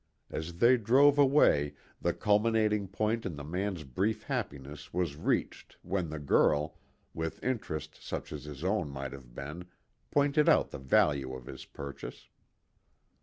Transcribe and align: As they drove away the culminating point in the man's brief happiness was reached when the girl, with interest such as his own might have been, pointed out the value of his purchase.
As 0.31 0.55
they 0.57 0.77
drove 0.77 1.19
away 1.19 1.75
the 2.01 2.11
culminating 2.11 2.87
point 2.87 3.23
in 3.23 3.35
the 3.35 3.43
man's 3.43 3.83
brief 3.83 4.23
happiness 4.23 4.91
was 4.91 5.15
reached 5.15 5.77
when 5.83 6.09
the 6.09 6.17
girl, 6.17 6.79
with 7.13 7.43
interest 7.43 8.01
such 8.03 8.33
as 8.33 8.45
his 8.45 8.63
own 8.63 8.89
might 8.89 9.11
have 9.13 9.35
been, 9.35 9.65
pointed 10.09 10.49
out 10.49 10.71
the 10.71 10.79
value 10.79 11.35
of 11.35 11.45
his 11.45 11.65
purchase. 11.65 12.29